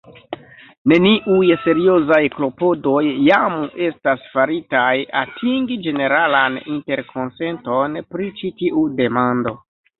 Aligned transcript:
Neniuj 0.93 1.49
seriozaj 1.65 2.21
klopodoj 2.37 3.03
jam 3.27 3.59
estas 3.89 4.25
faritaj 4.33 4.97
atingi 5.23 5.79
ĝeneralan 5.87 6.61
interkonsenton 6.75 8.05
pri 8.11 8.35
ĉi 8.43 8.55
tiu 8.65 8.91
demando. 9.05 9.59